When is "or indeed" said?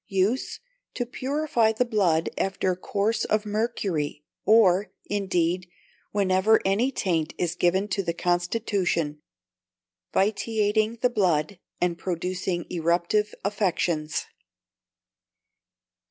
4.45-5.69